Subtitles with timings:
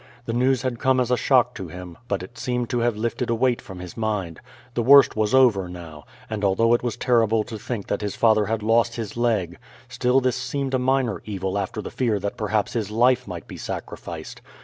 [0.25, 3.29] The news had come as a shock to him, but it seemed to have lifted
[3.29, 4.39] a weight from his mind.
[4.73, 8.47] The worst was over now; and although it was terrible to think that his father
[8.47, 9.59] had lost his leg,
[9.89, 13.57] still this seemed a minor evil after the fear that perhaps his life might be
[13.57, 14.41] sacrificed.